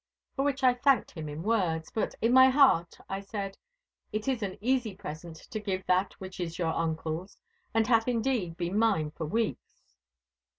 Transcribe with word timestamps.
For 0.35 0.43
which 0.43 0.63
I 0.63 0.73
thanked 0.73 1.11
him 1.11 1.29
in 1.29 1.43
words; 1.43 1.91
but 1.91 2.15
in 2.23 2.33
my 2.33 2.49
heart 2.49 2.97
I 3.07 3.19
said, 3.21 3.59
'It 4.11 4.27
is 4.27 4.41
an 4.41 4.57
easy 4.59 4.95
present 4.95 5.35
to 5.37 5.59
give 5.59 5.85
that 5.85 6.13
which 6.19 6.39
is 6.39 6.57
your 6.57 6.73
uncle's, 6.73 7.37
and 7.71 7.85
hath 7.85 8.07
indeed 8.07 8.57
been 8.57 8.79
mine 8.79 9.11
for 9.11 9.27
weeks. 9.27 9.93